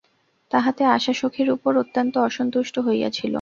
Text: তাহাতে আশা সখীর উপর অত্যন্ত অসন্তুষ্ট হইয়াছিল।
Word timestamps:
তাহাতে 0.51 0.83
আশা 0.87 1.13
সখীর 1.13 1.47
উপর 1.51 1.71
অত্যন্ত 1.77 2.13
অসন্তুষ্ট 2.19 2.75
হইয়াছিল। 2.79 3.29